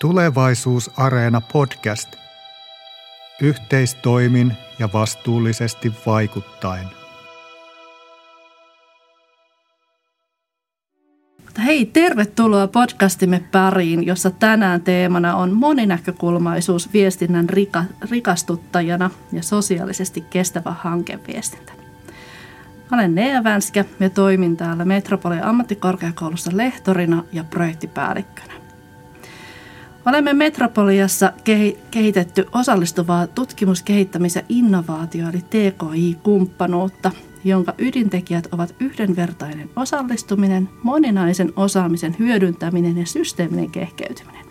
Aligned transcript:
Tulevaisuusareena 0.00 1.40
podcast. 1.40 2.08
Yhteistoimin 3.42 4.52
ja 4.78 4.88
vastuullisesti 4.92 5.92
vaikuttaen. 6.06 6.86
Hei, 11.64 11.86
tervetuloa 11.86 12.68
podcastimme 12.68 13.44
pariin, 13.52 14.06
jossa 14.06 14.30
tänään 14.30 14.80
teemana 14.82 15.36
on 15.36 15.52
moninäkökulmaisuus 15.52 16.92
viestinnän 16.92 17.48
rika, 17.48 17.84
rikastuttajana 18.10 19.10
ja 19.32 19.42
sosiaalisesti 19.42 20.20
kestävä 20.20 20.74
hankeviestintä. 20.78 21.72
Olen 22.92 23.14
Nea 23.14 23.44
Vänskä 23.44 23.84
ja 24.00 24.10
toimin 24.10 24.56
täällä 24.56 24.84
Metropolian 24.84 25.44
ammattikorkeakoulussa 25.44 26.50
lehtorina 26.54 27.24
ja 27.32 27.44
projektipäällikkönä. 27.44 28.59
Olemme 30.06 30.32
Metropoliassa 30.32 31.32
kehitetty 31.90 32.46
osallistuvaa 32.52 33.26
tutkimus-, 33.26 33.82
kehittämis- 33.82 34.36
ja 34.36 34.42
innovaatio- 34.48 35.28
eli 35.28 35.40
TKI-kumppanuutta, 35.50 37.10
jonka 37.44 37.74
ydintekijät 37.78 38.48
ovat 38.52 38.74
yhdenvertainen 38.80 39.70
osallistuminen, 39.76 40.68
moninaisen 40.82 41.52
osaamisen 41.56 42.16
hyödyntäminen 42.18 42.98
ja 42.98 43.06
systeeminen 43.06 43.70
kehkeytyminen. 43.70 44.50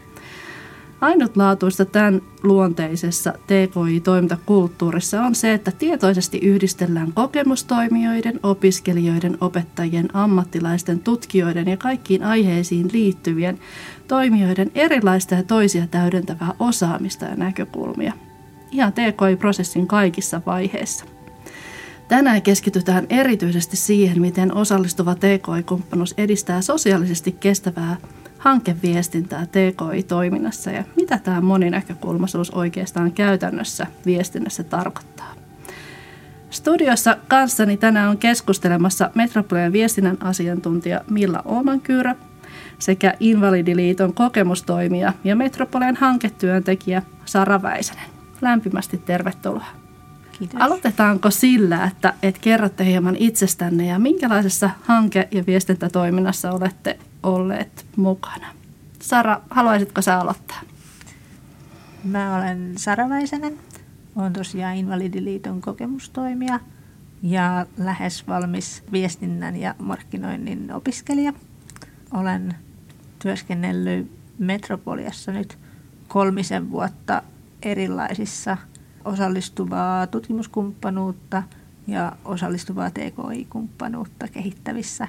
Ainutlaatuista 1.02 1.86
tämän 1.86 2.22
luonteisessa 2.44 3.34
TKI-toimintakulttuurissa 3.48 5.22
on 5.22 5.36
se, 5.36 5.54
että 5.54 5.72
tietoisesti 5.72 6.38
yhdistellään 6.38 7.14
kokemustoimijoiden, 7.14 8.40
opiskelijoiden, 8.44 9.38
opettajien, 9.42 10.16
ammattilaisten, 10.16 11.00
tutkijoiden 11.00 11.68
ja 11.68 11.78
kaikkiin 11.78 12.24
aiheisiin 12.24 12.90
liittyvien 12.94 13.60
toimijoiden 14.10 14.72
erilaista 14.76 15.36
ja 15.36 15.44
toisia 15.44 15.88
täydentävää 15.88 16.54
osaamista 16.60 17.26
ja 17.26 17.36
näkökulmia. 17.36 18.14
Ihan 18.72 18.94
TKI-prosessin 18.94 19.88
kaikissa 19.88 20.42
vaiheissa. 20.46 21.06
Tänään 22.08 22.42
keskitytään 22.42 23.06
erityisesti 23.10 23.78
siihen, 23.78 24.22
miten 24.22 24.54
osallistuva 24.54 25.16
TKI-kumppanuus 25.16 26.14
edistää 26.18 26.62
sosiaalisesti 26.62 27.32
kestävää 27.32 27.98
hankeviestintää 28.38 29.46
TKI-toiminnassa 29.46 30.72
ja 30.72 30.84
mitä 30.96 31.18
tämä 31.18 31.42
moninäkökulmaisuus 31.42 32.52
oikeastaan 32.52 33.12
käytännössä 33.12 33.88
viestinnässä 34.06 34.64
tarkoittaa. 34.64 35.34
Studiossa 36.50 37.18
kanssani 37.28 37.78
tänään 37.78 38.10
on 38.10 38.18
keskustelemassa 38.18 39.12
Metropolian 39.16 39.74
viestinnän 39.74 40.18
asiantuntija 40.22 41.02
Milla 41.10 41.42
Omankyyrä 41.46 42.16
sekä 42.80 43.14
Invalidiliiton 43.20 44.14
kokemustoimija 44.14 45.14
ja 45.24 45.36
Metropolian 45.36 45.96
hanketyöntekijä 45.96 47.02
Sara 47.26 47.62
Väisänen. 47.62 48.06
Lämpimästi 48.42 48.98
tervetuloa. 48.98 49.66
Kiitos. 50.40 50.62
Aloitetaanko 50.62 51.32
sillä, 51.32 51.84
että, 51.84 52.14
että 52.24 52.42
kerrotte 52.42 52.86
hieman 52.86 53.16
itsestänne 53.16 53.86
ja 53.86 54.00
minkälaisessa 54.00 54.70
hanke- 54.82 55.28
ja 55.32 55.46
viestintätoiminnassa 55.46 56.52
olette 56.52 57.00
olleet 57.24 57.86
mukana? 57.96 58.48
Sara, 59.00 59.42
haluaisitko 59.50 60.02
sä 60.02 60.20
aloittaa? 60.20 60.62
Mä 62.04 62.38
olen 62.38 62.74
Sara 62.78 63.10
Väisänen. 63.10 63.58
Olen 64.16 64.34
tosiaan 64.34 64.76
Invalidiliiton 64.76 65.62
kokemustoimija 65.62 66.60
ja 67.24 67.66
lähes 67.78 68.28
valmis 68.28 68.84
viestinnän 68.92 69.56
ja 69.56 69.76
markkinoinnin 69.80 70.74
opiskelija. 70.74 71.34
Olen 72.14 72.56
työskennellyt 73.20 74.12
Metropoliassa 74.40 75.32
nyt 75.32 75.58
kolmisen 76.08 76.72
vuotta 76.72 77.24
erilaisissa 77.62 78.58
osallistuvaa 79.06 80.08
tutkimuskumppanuutta 80.08 81.44
ja 81.88 82.12
osallistuvaa 82.26 82.90
TKI-kumppanuutta 82.90 84.28
kehittävissä 84.28 85.08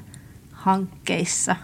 hankkeissa 0.53 1.57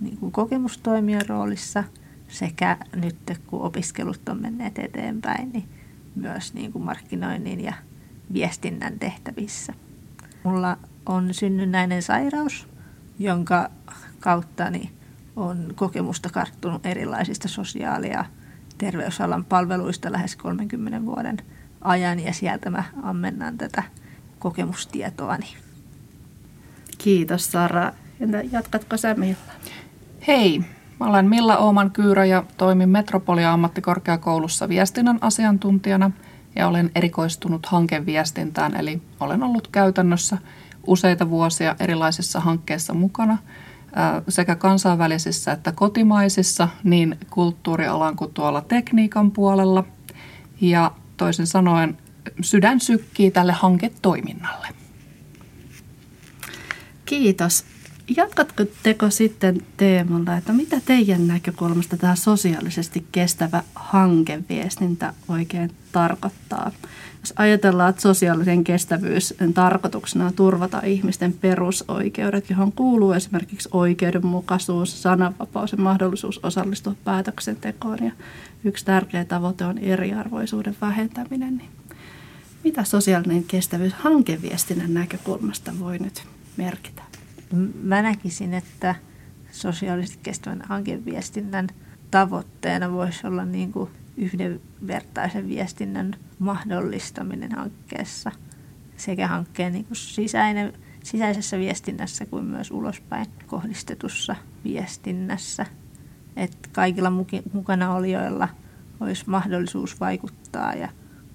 niin 0.00 0.16
kuin 0.16 0.32
kokemustoimijan 0.32 1.28
roolissa 1.28 1.84
sekä 2.28 2.76
nyt 2.94 3.16
kun 3.46 3.62
opiskelut 3.62 4.28
on 4.28 4.42
menneet 4.42 4.78
eteenpäin, 4.78 5.52
niin 5.52 5.68
myös 6.14 6.54
niin 6.54 6.72
kuin 6.72 6.84
markkinoinnin 6.84 7.60
ja 7.60 7.72
viestinnän 8.32 8.98
tehtävissä. 8.98 9.74
Mulla 10.44 10.78
on 11.06 11.34
synnynnäinen 11.34 12.02
sairaus, 12.02 12.68
jonka 13.18 13.70
kautta 14.20 14.70
niin 14.70 14.90
on 15.36 15.72
kokemusta 15.74 16.28
karttunut 16.30 16.86
erilaisista 16.86 17.48
sosiaali- 17.48 18.10
ja 18.10 18.24
terveysalan 18.78 19.44
palveluista 19.44 20.12
lähes 20.12 20.36
30 20.36 21.06
vuoden 21.06 21.36
ajan 21.80 22.20
ja 22.20 22.32
sieltä 22.32 22.70
mä 22.70 22.84
ammennan 23.02 23.58
tätä 23.58 23.82
kokemustietoani. 24.38 25.46
Kiitos 26.98 27.52
Sara. 27.52 27.92
Entä 28.20 28.42
jatkatko 28.52 28.96
sä 28.96 29.14
Milla? 29.14 29.52
Hei, 30.26 30.58
mä 31.00 31.06
olen 31.06 31.28
Milla 31.28 31.56
Ooman 31.56 31.90
Kyyrä 31.90 32.24
ja 32.24 32.44
toimin 32.56 32.88
Metropolia 32.88 33.52
ammattikorkeakoulussa 33.52 34.68
viestinnän 34.68 35.18
asiantuntijana 35.20 36.10
ja 36.56 36.68
olen 36.68 36.90
erikoistunut 36.94 37.66
hankeviestintään, 37.66 38.76
eli 38.76 39.02
olen 39.20 39.42
ollut 39.42 39.68
käytännössä 39.68 40.38
useita 40.86 41.30
vuosia 41.30 41.76
erilaisissa 41.80 42.40
hankkeissa 42.40 42.94
mukana– 42.94 43.38
sekä 44.28 44.56
kansainvälisissä 44.56 45.52
että 45.52 45.72
kotimaisissa, 45.72 46.68
niin 46.84 47.18
kulttuurialan 47.30 48.16
kuin 48.16 48.34
tuolla 48.34 48.60
tekniikan 48.60 49.30
puolella. 49.30 49.84
Ja 50.60 50.92
toisin 51.16 51.46
sanoen 51.46 51.98
sydän 52.40 52.80
sykkii 52.80 53.30
tälle 53.30 53.52
hanketoiminnalle. 53.52 54.68
Kiitos. 57.04 57.64
Jatkatko 58.16 58.64
teko 58.82 59.10
sitten 59.10 59.60
teemalla, 59.76 60.36
että 60.36 60.52
mitä 60.52 60.80
teidän 60.84 61.26
näkökulmasta 61.26 61.96
tämä 61.96 62.16
sosiaalisesti 62.16 63.06
kestävä 63.12 63.62
hankeviestintä 63.74 65.14
oikein 65.28 65.70
tarkoittaa? 65.92 66.72
Jos 67.26 67.34
ajatellaan, 67.36 67.90
että 67.90 68.02
sosiaalisen 68.02 68.64
kestävyys 68.64 69.34
tarkoituksena 69.54 70.26
on 70.26 70.32
turvata 70.32 70.80
ihmisten 70.84 71.32
perusoikeudet, 71.32 72.50
johon 72.50 72.72
kuuluu 72.72 73.12
esimerkiksi 73.12 73.68
oikeudenmukaisuus, 73.72 75.02
sananvapaus 75.02 75.72
ja 75.72 75.78
mahdollisuus 75.78 76.40
osallistua 76.44 76.94
päätöksentekoon. 77.04 77.98
Ja 78.04 78.10
yksi 78.64 78.84
tärkeä 78.84 79.24
tavoite 79.24 79.64
on 79.64 79.78
eriarvoisuuden 79.78 80.76
vähentäminen. 80.80 81.56
Niin 81.56 81.70
mitä 82.64 82.84
sosiaalinen 82.84 83.44
kestävyys 83.44 83.94
hankeviestinnän 83.94 84.94
näkökulmasta 84.94 85.72
voi 85.78 85.98
nyt 85.98 86.22
merkitä? 86.56 87.02
Mä 87.82 88.02
näkisin, 88.02 88.54
että 88.54 88.94
sosiaalisesti 89.52 90.18
kestävän 90.22 90.62
hankeviestinnän 90.68 91.68
tavoitteena 92.10 92.92
voisi 92.92 93.26
olla 93.26 93.44
niin 93.44 93.72
kuin 93.72 93.90
yhdenvertaisen 94.16 95.48
viestinnän 95.48 96.14
mahdollistaminen 96.38 97.52
hankkeessa 97.52 98.32
sekä 98.96 99.28
hankkeen 99.28 99.72
niin 99.72 99.84
kuin 99.84 99.96
sisäinen, 99.96 100.72
sisäisessä 101.02 101.58
viestinnässä 101.58 102.26
kuin 102.26 102.44
myös 102.44 102.70
ulospäin 102.70 103.26
kohdistetussa 103.46 104.36
viestinnässä. 104.64 105.66
Että 106.36 106.68
kaikilla 106.72 107.12
mukana 107.52 107.94
olijoilla 107.94 108.48
olisi 109.00 109.24
mahdollisuus 109.26 110.00
vaikuttaa 110.00 110.74
ja 110.74 110.88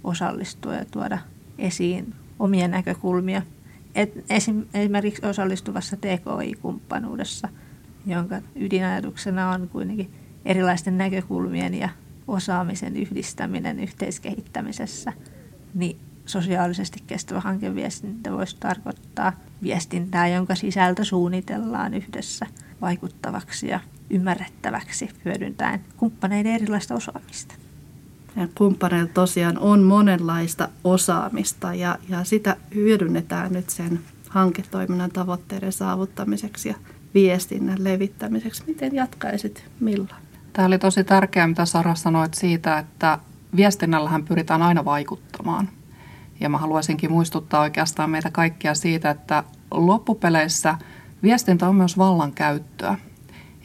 osallistua 0.04 0.74
ja 0.74 0.86
tuoda 0.86 1.18
esiin 1.58 2.14
omia 2.40 2.68
näkökulmia. 2.68 3.42
Et 3.96 4.26
esimerkiksi 4.74 5.26
osallistuvassa 5.26 5.98
TKI-kumppanuudessa, 5.98 7.50
jonka 8.06 8.42
ydinajatuksena 8.56 9.52
on 9.52 9.70
kuitenkin 9.70 10.14
erilaisten 10.46 10.98
näkökulmien 10.98 11.74
ja 11.74 11.90
osaamisen 12.28 12.98
yhdistäminen 12.98 13.80
yhteiskehittämisessä, 13.80 15.14
niin 15.74 15.98
sosiaalisesti 16.26 17.04
kestävä 17.08 17.40
hankeviestintä 17.40 18.32
voisi 18.32 18.58
tarkoittaa 18.60 19.34
viestintää, 19.64 20.28
jonka 20.28 20.56
sisältö 20.56 21.04
suunnitellaan 21.04 21.94
yhdessä 21.94 22.46
vaikuttavaksi 22.82 23.68
ja 23.68 23.80
ymmärrettäväksi 24.10 25.10
hyödyntäen 25.26 25.82
kumppaneiden 25.98 26.56
erilaista 26.56 26.96
osaamista. 26.96 27.56
Ja 28.36 28.48
kumppaneilla 28.56 29.12
tosiaan 29.14 29.60
on 29.60 29.84
monenlaista 29.84 30.70
osaamista 30.84 31.74
ja, 31.74 31.98
ja 32.10 32.24
sitä 32.24 32.58
hyödynnetään 32.76 33.54
nyt 33.54 33.70
sen 33.70 34.00
hanketoiminnan 34.30 35.12
tavoitteiden 35.12 35.72
saavuttamiseksi 35.74 36.70
ja 36.70 36.76
viestinnän 37.14 37.84
levittämiseksi. 37.84 38.64
Miten 38.68 38.96
jatkaisit 38.96 39.66
Milla? 39.80 40.16
Tämä 40.54 40.66
oli 40.66 40.80
tosi 40.80 41.04
tärkeää, 41.04 41.48
mitä 41.48 41.66
Sara 41.66 41.96
sanoit 41.96 42.34
siitä, 42.34 42.78
että 42.78 43.20
viestinnällähän 43.56 44.24
pyritään 44.24 44.62
aina 44.62 44.86
vaikuttamaan. 44.86 45.70
Ja 46.40 46.50
mä 46.50 46.58
haluaisinkin 46.58 47.12
muistuttaa 47.12 47.62
oikeastaan 47.62 48.10
meitä 48.10 48.32
kaikkia 48.32 48.76
siitä, 48.76 49.10
että 49.10 49.44
loppupeleissä 49.72 50.78
viestintä 51.24 51.70
on 51.70 51.76
myös 51.76 51.98
vallankäyttöä. 51.98 52.98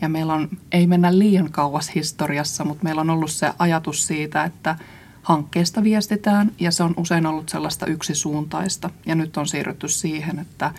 Ja 0.03 0.09
meillä 0.09 0.35
on, 0.35 0.49
ei 0.73 0.87
mennä 0.87 1.19
liian 1.19 1.51
kauas 1.51 1.95
historiassa, 1.95 2.65
mutta 2.65 2.85
meillä 2.85 3.01
on 3.01 3.11
ollut 3.11 3.31
se 3.31 3.53
ajatus 3.59 4.07
siitä, 4.07 4.45
että 4.45 4.77
hankkeesta 5.23 5.85
viestitään 5.85 6.53
ja 6.61 6.71
se 6.71 6.83
on 6.83 6.95
usein 6.97 7.27
ollut 7.27 7.49
sellaista 7.49 7.87
yksisuuntaista. 7.87 8.91
Ja 9.07 9.15
nyt 9.15 9.37
on 9.37 9.47
siirrytty 9.47 9.89
siihen, 9.89 10.39
että 10.39 10.71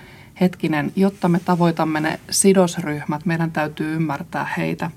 hetkinen, 0.41 0.91
jotta 0.95 1.27
me 1.29 1.39
tavoitamme 1.39 1.99
ne 1.99 2.19
sidosryhmät, 2.29 3.25
meidän 3.25 3.51
täytyy 3.51 3.95
ymmärtää 3.95 4.47
heitä 4.57 4.91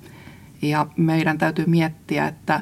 ja 0.63 0.87
meidän 0.97 1.39
täytyy 1.39 1.67
miettiä, 1.67 2.29
että 2.29 2.61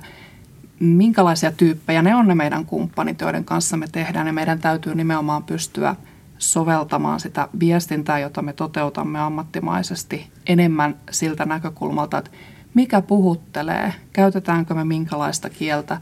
minkälaisia 0.80 1.52
tyyppejä 1.52 2.02
ne 2.02 2.14
on 2.14 2.28
ne 2.28 2.34
meidän 2.34 2.66
kumppanit, 2.66 3.20
joiden 3.20 3.44
kanssa 3.44 3.76
me 3.76 3.86
tehdään 3.92 4.26
ja 4.26 4.32
meidän 4.32 4.58
täytyy 4.58 4.94
nimenomaan 4.94 5.44
pystyä 5.44 5.96
soveltamaan 6.38 7.20
sitä 7.20 7.48
viestintää, 7.60 8.18
jota 8.18 8.42
me 8.42 8.52
toteutamme 8.52 9.20
ammattimaisesti 9.20 10.30
enemmän 10.46 10.96
siltä 11.10 11.44
näkökulmalta, 11.44 12.18
että 12.18 12.30
mikä 12.74 13.02
puhuttelee, 13.02 13.94
käytetäänkö 14.12 14.74
me 14.74 14.84
minkälaista 14.84 15.50
kieltä 15.50 16.00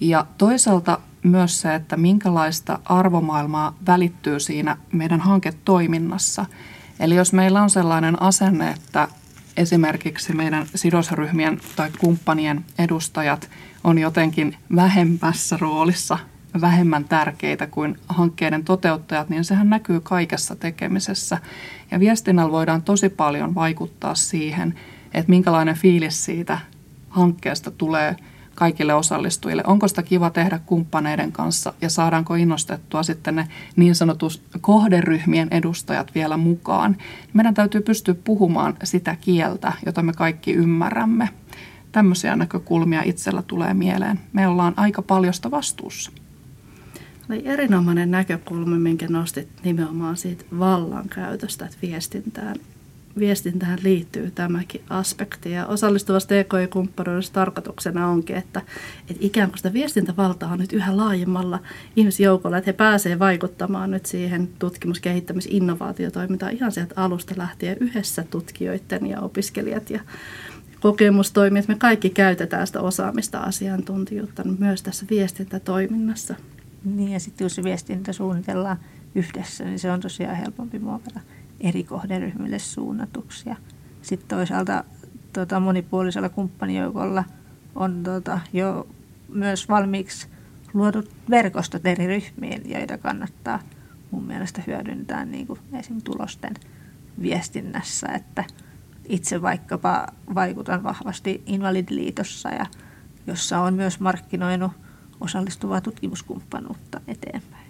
ja 0.00 0.26
toisaalta 0.38 1.00
myös 1.22 1.60
se, 1.60 1.74
että 1.74 1.96
minkälaista 1.96 2.78
arvomaailmaa 2.84 3.76
välittyy 3.86 4.40
siinä 4.40 4.76
meidän 4.92 5.20
hanketoiminnassa. 5.20 6.46
Eli 7.00 7.14
jos 7.14 7.32
meillä 7.32 7.62
on 7.62 7.70
sellainen 7.70 8.22
asenne, 8.22 8.70
että 8.70 9.08
esimerkiksi 9.56 10.32
meidän 10.32 10.66
sidosryhmien 10.74 11.60
tai 11.76 11.90
kumppanien 11.98 12.64
edustajat 12.78 13.50
on 13.84 13.98
jotenkin 13.98 14.56
vähemmässä 14.76 15.56
roolissa, 15.60 16.18
vähemmän 16.60 17.04
tärkeitä 17.04 17.66
kuin 17.66 17.98
hankkeiden 18.08 18.64
toteuttajat, 18.64 19.28
niin 19.28 19.44
sehän 19.44 19.70
näkyy 19.70 20.00
kaikessa 20.00 20.56
tekemisessä. 20.56 21.38
Ja 21.90 22.00
viestinnällä 22.00 22.52
voidaan 22.52 22.82
tosi 22.82 23.08
paljon 23.08 23.54
vaikuttaa 23.54 24.14
siihen, 24.14 24.74
että 25.14 25.30
minkälainen 25.30 25.76
fiilis 25.76 26.24
siitä 26.24 26.58
hankkeesta 27.10 27.70
tulee– 27.70 28.16
kaikille 28.56 28.94
osallistujille. 28.94 29.62
Onko 29.66 29.88
sitä 29.88 30.02
kiva 30.02 30.30
tehdä 30.30 30.60
kumppaneiden 30.66 31.32
kanssa 31.32 31.72
ja 31.80 31.90
saadaanko 31.90 32.34
innostettua 32.34 33.02
sitten 33.02 33.36
ne 33.36 33.48
niin 33.76 33.94
sanotut 33.94 34.42
kohderyhmien 34.60 35.48
edustajat 35.50 36.14
vielä 36.14 36.36
mukaan. 36.36 36.96
Meidän 37.32 37.54
täytyy 37.54 37.80
pystyä 37.80 38.14
puhumaan 38.14 38.76
sitä 38.84 39.16
kieltä, 39.20 39.72
jota 39.86 40.02
me 40.02 40.12
kaikki 40.12 40.52
ymmärrämme. 40.52 41.28
Tämmöisiä 41.92 42.36
näkökulmia 42.36 43.02
itsellä 43.04 43.42
tulee 43.42 43.74
mieleen. 43.74 44.20
Me 44.32 44.48
ollaan 44.48 44.74
aika 44.76 45.02
paljosta 45.02 45.50
vastuussa. 45.50 46.12
Oli 47.30 47.42
erinomainen 47.44 48.10
näkökulma, 48.10 48.76
minkä 48.76 49.06
nostit 49.08 49.48
nimenomaan 49.64 50.16
siitä 50.16 50.44
vallankäytöstä, 50.58 51.64
että 51.64 51.76
viestintään 51.82 52.56
viestintään 53.18 53.78
liittyy 53.82 54.30
tämäkin 54.30 54.80
aspekti. 54.90 55.50
Ja 55.50 55.66
osallistuvassa 55.66 56.28
TKI-kumppanuudessa 56.28 57.32
tarkoituksena 57.32 58.08
onkin, 58.08 58.36
että, 58.36 58.62
että 59.00 59.26
ikään 59.26 59.48
kuin 59.48 59.58
sitä 59.58 59.72
viestintävaltaa 59.72 60.52
on 60.52 60.58
nyt 60.58 60.72
yhä 60.72 60.96
laajemmalla 60.96 61.58
ihmisjoukolla, 61.96 62.58
että 62.58 62.68
he 62.68 62.72
pääsevät 62.72 63.18
vaikuttamaan 63.18 63.90
nyt 63.90 64.06
siihen 64.06 64.48
tutkimus-, 64.58 65.00
kehittämis-, 65.00 65.48
innovaatiotoimintaan 65.50 66.52
ihan 66.52 66.72
sieltä 66.72 66.94
alusta 66.96 67.34
lähtien 67.36 67.76
yhdessä 67.80 68.24
tutkijoiden 68.30 69.06
ja 69.06 69.20
opiskelijat 69.20 69.90
ja 69.90 70.00
kokemustoimijat. 70.80 71.68
Me 71.68 71.74
kaikki 71.74 72.10
käytetään 72.10 72.66
sitä 72.66 72.80
osaamista, 72.80 73.38
asiantuntijuutta 73.38 74.44
myös 74.58 74.82
tässä 74.82 75.06
viestintätoiminnassa. 75.10 76.34
Niin 76.84 77.12
ja 77.12 77.20
sitten 77.20 77.44
jos 77.44 77.60
viestintä 77.64 78.12
suunnitellaan 78.12 78.76
yhdessä, 79.14 79.64
niin 79.64 79.78
se 79.78 79.92
on 79.92 80.00
tosiaan 80.00 80.36
helpompi 80.36 80.78
muokata 80.78 81.20
kohderyhmille 81.88 82.58
suunnatuksi. 82.58 83.50
Sitten 84.02 84.38
toisaalta 84.38 84.84
tota, 85.32 85.60
monipuolisella 85.60 86.28
kumppanijoukolla 86.28 87.24
on 87.74 88.02
tota, 88.02 88.40
jo 88.52 88.86
myös 89.28 89.68
valmiiksi 89.68 90.28
luodut 90.74 91.10
verkostot 91.30 91.86
eri 91.86 92.06
ryhmiin, 92.06 92.70
joita 92.70 92.98
kannattaa 92.98 93.60
mun 94.10 94.24
mielestä 94.24 94.62
hyödyntää 94.66 95.24
niin 95.24 95.46
kuin 95.46 95.60
esim. 95.72 96.02
tulosten 96.02 96.54
viestinnässä, 97.22 98.06
että 98.06 98.44
itse 99.08 99.42
vaikkapa 99.42 100.06
vaikutan 100.34 100.82
vahvasti 100.82 101.42
Invalidiliitossa 101.46 102.48
ja 102.48 102.66
jossa 103.26 103.60
on 103.60 103.74
myös 103.74 104.00
markkinoinut 104.00 104.72
osallistuvaa 105.20 105.80
tutkimuskumppanuutta 105.80 107.00
eteenpäin. 107.08 107.65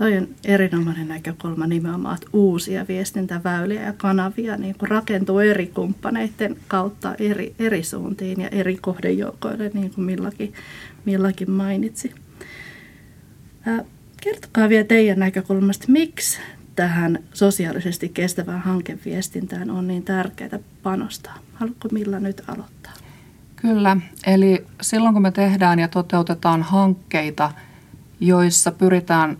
Toi 0.00 0.16
on 0.16 0.28
erinomainen 0.44 1.08
näkökulma 1.08 1.66
nimenomaan, 1.66 2.14
että 2.14 2.26
uusia 2.32 2.88
viestintäväyliä 2.88 3.82
ja 3.82 3.92
kanavia 3.92 4.56
niin 4.56 4.74
kuin 4.78 4.90
rakentuu 4.90 5.38
eri 5.38 5.66
kumppaneiden 5.66 6.56
kautta 6.68 7.14
eri, 7.14 7.54
eri 7.58 7.82
suuntiin 7.82 8.40
ja 8.40 8.48
eri 8.48 8.76
kohdejoukoille, 8.76 9.70
niin 9.74 9.90
kuin 9.94 10.04
Millakin, 10.04 10.52
Millakin 11.04 11.50
mainitsi. 11.50 12.14
Ää, 13.66 13.84
kertokaa 14.22 14.68
vielä 14.68 14.84
teidän 14.84 15.18
näkökulmasta, 15.18 15.84
miksi 15.88 16.40
tähän 16.76 17.18
sosiaalisesti 17.32 18.08
kestävään 18.08 18.60
hankeviestintään 18.60 19.70
on 19.70 19.88
niin 19.88 20.02
tärkeää 20.02 20.58
panostaa. 20.82 21.38
Haluatko 21.54 21.88
Milla 21.92 22.20
nyt 22.20 22.42
aloittaa? 22.46 22.92
Kyllä, 23.56 23.96
eli 24.26 24.66
silloin 24.82 25.14
kun 25.14 25.22
me 25.22 25.30
tehdään 25.30 25.78
ja 25.78 25.88
toteutetaan 25.88 26.62
hankkeita, 26.62 27.52
joissa 28.20 28.72
pyritään 28.72 29.36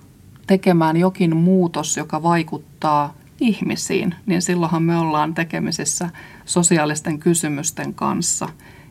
tekemään 0.50 0.96
jokin 0.96 1.36
muutos, 1.36 1.96
joka 1.96 2.22
vaikuttaa 2.22 3.14
ihmisiin, 3.40 4.14
niin 4.26 4.42
silloinhan 4.42 4.82
me 4.82 4.96
ollaan 4.96 5.34
tekemisissä 5.34 6.10
sosiaalisten 6.44 7.18
kysymysten 7.18 7.94
kanssa. 7.94 8.48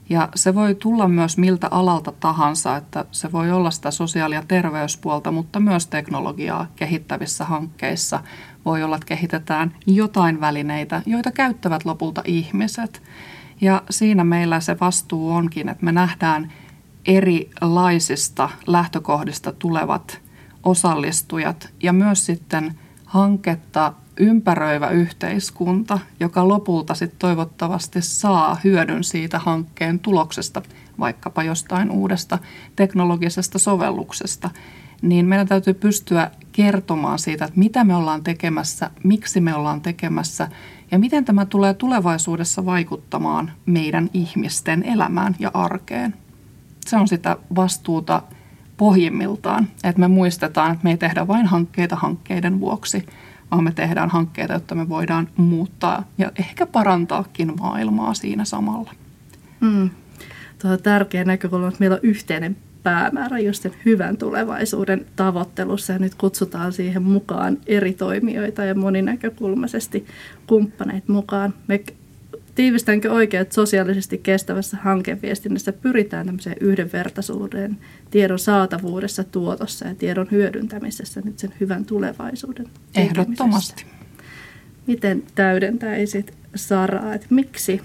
Ja 0.09 0.29
se 0.35 0.56
voi 0.56 0.75
tulla 0.75 1.07
myös 1.07 1.38
miltä 1.38 1.67
alalta 1.71 2.11
tahansa, 2.11 2.77
että 2.77 3.06
se 3.11 3.31
voi 3.31 3.51
olla 3.51 3.71
sitä 3.71 3.91
sosiaali- 3.91 4.35
ja 4.35 4.44
terveyspuolta, 4.47 5.31
mutta 5.31 5.59
myös 5.59 5.88
teknologiaa 5.88 6.67
kehittävissä 6.75 7.45
hankkeissa 7.45 8.23
voi 8.65 8.83
olla, 8.83 8.95
että 8.95 9.05
kehitetään 9.05 9.75
jotain 9.85 10.41
välineitä, 10.41 11.01
joita 11.05 11.31
käyttävät 11.31 11.85
lopulta 11.85 12.21
ihmiset. 12.25 13.01
Ja 13.62 13.81
siinä 13.89 14.23
meillä 14.23 14.59
se 14.59 14.77
vastuu 14.81 15.31
onkin, 15.31 15.69
että 15.69 15.85
me 15.85 15.91
nähdään 15.91 16.51
erilaisista 17.05 18.50
lähtökohdista 18.67 19.51
tulevat 19.51 20.28
osallistujat 20.63 21.69
ja 21.83 21.94
myös 21.94 22.25
sitten 22.25 22.79
hanketta 23.06 23.94
ympäröivä 24.19 24.89
yhteiskunta, 24.89 26.00
joka 26.19 26.47
lopulta 26.47 26.95
sitten 26.95 27.19
toivottavasti 27.19 28.01
saa 28.01 28.57
hyödyn 28.63 29.03
siitä 29.03 29.39
hankkeen 29.39 30.00
tuloksesta, 30.00 30.62
vaikkapa 31.00 31.43
jostain 31.43 31.91
uudesta 31.91 32.39
teknologisesta 32.75 33.60
sovelluksesta, 33.60 34.50
niin 35.01 35.25
meidän 35.25 35.48
täytyy 35.48 35.74
pystyä 35.74 36.31
kertomaan 36.51 37.19
siitä, 37.19 37.45
että 37.45 37.60
mitä 37.60 37.84
me 37.84 37.95
ollaan 37.95 38.24
tekemässä, 38.24 38.91
miksi 39.03 39.41
me 39.41 39.55
ollaan 39.55 39.81
tekemässä 39.81 40.48
ja 40.91 41.00
miten 41.00 41.25
tämä 41.25 41.45
tulee 41.45 41.74
tulevaisuudessa 41.74 42.65
vaikuttamaan 42.65 43.51
meidän 43.65 44.10
ihmisten 44.13 44.84
elämään 44.84 45.36
ja 45.39 45.51
arkeen. 45.53 46.13
Se 46.86 46.98
on 46.98 47.07
sitä 47.07 47.38
vastuuta 47.55 48.22
pohjimmiltaan. 48.79 49.67
Että 49.83 50.00
me 50.00 50.07
muistetaan, 50.07 50.71
että 50.71 50.83
me 50.83 50.91
ei 50.91 50.98
tehdä 50.98 51.27
vain 51.27 51.45
hankkeita 51.45 51.95
hankkeiden 51.95 52.59
vuoksi, 52.59 53.05
vaan 53.51 53.63
me 53.63 53.71
tehdään 53.71 54.09
hankkeita, 54.09 54.53
jotta 54.53 54.75
me 54.75 54.89
voidaan 54.89 55.27
muuttaa 55.38 56.03
ja 56.17 56.31
ehkä 56.39 56.65
parantaakin 56.65 57.53
maailmaa 57.59 58.13
siinä 58.13 58.45
samalla. 58.45 58.91
Mm. 59.59 59.89
Tuo 60.62 60.71
on 60.71 60.81
tärkeä 60.81 61.24
näkökulma, 61.24 61.67
että 61.67 61.79
meillä 61.79 61.93
on 61.95 62.00
yhteinen 62.03 62.57
päämäärä 62.83 63.39
just 63.39 63.63
sen 63.63 63.71
hyvän 63.86 64.17
tulevaisuuden 64.17 65.05
tavoittelussa 65.15 65.93
ja 65.93 66.00
nyt 66.00 66.15
kutsutaan 66.15 66.74
siihen 66.74 67.03
mukaan 67.03 67.57
eri 67.67 67.93
toimijoita 67.93 68.65
ja 68.65 68.75
moninäkökulmaisesti 68.75 70.05
kumppaneita 70.48 71.13
mukaan. 71.13 71.53
Me 71.67 71.79
tiivistänkö 72.56 73.12
oikein, 73.12 73.41
että 73.41 73.56
sosiaalisesti 73.56 74.18
kestävässä 74.18 74.77
hankeviestinnässä 74.77 75.74
pyritään 75.74 76.25
tämmöiseen 76.25 76.56
yhdenvertaisuuden, 76.60 77.77
tiedon 78.12 78.39
saatavuudessa, 78.39 79.24
tuotossa 79.24 79.88
ja 79.88 79.96
tiedon 79.96 80.27
hyödyntämisessä 80.32 81.22
nyt 81.25 81.39
sen 81.39 81.53
hyvän 81.60 81.86
tulevaisuuden 81.86 82.68
Ehdottomasti. 82.96 83.86
Miten 84.88 85.24
täydentäisit 85.36 86.34
Saraa, 86.56 87.13
että 87.13 87.27
miksi 87.29 87.82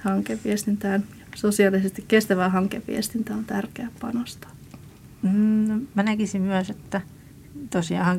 hankeviestintään, 0.00 1.04
sosiaalisesti 1.34 2.04
kestävää 2.08 2.48
hankeviestintää 2.48 3.36
on 3.36 3.44
tärkeää 3.44 3.88
panostaa? 4.00 4.50
Mm, 5.22 5.86
mä 5.94 6.02
näkisin 6.02 6.42
myös, 6.42 6.70
että 6.70 7.00
tosiaan 7.70 8.18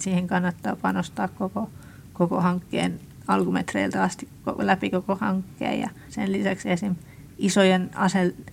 siihen 0.00 0.26
kannattaa 0.26 0.76
panostaa 0.76 1.28
koko, 1.28 1.70
koko 2.12 2.40
hankkeen 2.40 3.00
alkumetreiltä 3.28 4.02
asti 4.02 4.28
läpi 4.58 4.90
koko 4.90 5.16
hankkeen 5.16 5.80
ja 5.80 5.90
sen 6.08 6.32
lisäksi 6.32 6.70
esim. 6.70 6.94
isojen 7.38 7.90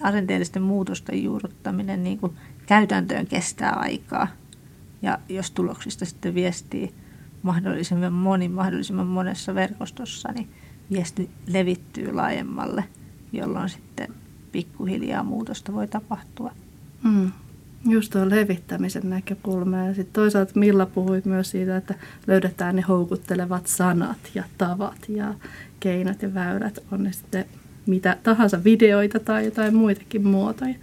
asenteellisten 0.02 0.62
muutosten 0.62 1.24
juurruttaminen 1.24 2.04
niin 2.04 2.20
kuin 2.20 2.34
käytäntöön 2.66 3.28
kestää 3.28 3.74
aikaa. 3.74 4.28
Ja 5.02 5.20
jos 5.30 5.52
tuloksista 5.52 6.06
sitten 6.06 6.36
viestii 6.36 6.94
mahdollisimman 7.42 8.14
moni, 8.14 8.48
mahdollisimman 8.48 9.08
monessa 9.08 9.56
verkostossa, 9.56 10.32
niin 10.32 10.50
viesti 10.92 11.30
levittyy 11.48 12.14
laajemmalle, 12.14 12.84
jolloin 13.32 13.70
sitten 13.70 14.08
pikkuhiljaa 14.52 15.24
muutosta 15.24 15.74
voi 15.74 15.88
tapahtua. 15.88 16.52
Mm. 17.04 17.32
Just 17.88 18.12
tuo 18.12 18.30
levittämisen 18.30 19.10
näkökulma. 19.10 19.78
Ja 19.78 19.94
sitten 19.94 20.14
toisaalta 20.14 20.52
Milla 20.56 20.86
puhui 20.86 21.22
myös 21.26 21.52
siitä, 21.52 21.78
että 21.78 21.96
löydetään 22.28 22.76
ne 22.76 22.82
houkuttelevat 22.82 23.68
sanat 23.68 24.18
ja 24.36 24.44
tavat 24.58 25.10
ja 25.10 25.34
keinot 25.80 26.22
ja 26.22 26.34
väylät. 26.34 26.80
On 26.92 27.04
ne 27.04 27.12
sitten 27.12 27.46
mitä 27.86 28.18
tahansa 28.24 28.64
videoita 28.64 29.20
tai 29.20 29.46
jotain 29.46 29.76
muitakin 29.76 30.28
muotoja. 30.28 30.76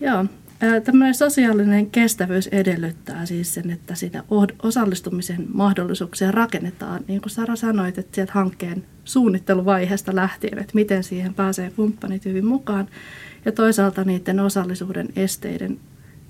Joo, 0.00 0.24
Tämmöinen 0.84 1.14
sosiaalinen 1.14 1.90
kestävyys 1.90 2.46
edellyttää 2.46 3.26
siis 3.26 3.54
sen, 3.54 3.70
että 3.70 3.94
siinä 3.94 4.24
osallistumisen 4.62 5.46
mahdollisuuksia 5.54 6.32
rakennetaan, 6.32 7.04
niin 7.08 7.20
kuin 7.20 7.30
Sara 7.30 7.56
sanoit, 7.56 7.98
että 7.98 8.14
sieltä 8.14 8.32
hankkeen 8.32 8.84
suunnitteluvaiheesta 9.04 10.14
lähtien, 10.14 10.58
että 10.58 10.74
miten 10.74 11.04
siihen 11.04 11.34
pääsee 11.34 11.70
kumppanit 11.70 12.24
hyvin 12.24 12.46
mukaan, 12.46 12.88
ja 13.44 13.52
toisaalta 13.52 14.04
niiden 14.04 14.40
osallisuuden 14.40 15.08
esteiden 15.16 15.78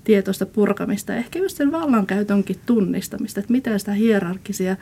tietoista 0.03 0.45
purkamista, 0.45 1.15
ehkä 1.15 1.39
just 1.39 1.57
sen 1.57 1.71
vallankäytönkin 1.71 2.59
tunnistamista, 2.65 3.39
että 3.39 3.51
miten 3.51 3.79
sitä 3.79 3.91
hierarkisia 3.91 4.75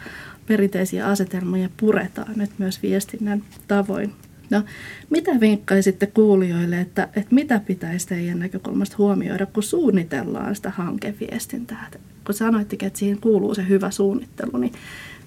perinteisiä 0.47 1.07
asetelmia 1.07 1.69
puretaan 1.77 2.33
nyt 2.35 2.51
myös 2.57 2.83
viestinnän 2.83 3.43
tavoin. 3.67 4.13
No, 4.49 4.63
mitä 5.09 5.39
vinkkaisitte 5.39 6.07
kuulijoille, 6.07 6.81
että, 6.81 7.09
että 7.15 7.35
mitä 7.35 7.59
pitäisi 7.59 8.07
teidän 8.07 8.39
näkökulmasta 8.39 8.95
huomioida, 8.97 9.45
kun 9.45 9.63
suunnitellaan 9.63 10.55
sitä 10.55 10.69
hankeviestintää? 10.69 11.91
Kun 12.25 12.35
sanoittekin, 12.35 12.87
että 12.87 12.99
siihen 12.99 13.21
kuuluu 13.21 13.55
se 13.55 13.67
hyvä 13.67 13.91
suunnittelu, 13.91 14.57
niin 14.57 14.73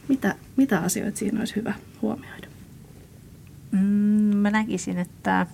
mitä, 0.08 0.34
mitä 0.56 0.78
asioita 0.78 1.18
siinä 1.18 1.38
olisi 1.38 1.56
hyvä 1.56 1.74
huomioida? 2.02 2.48
Mm, 3.70 4.36
mä 4.36 4.50
näkisin, 4.50 4.98
että 4.98 5.46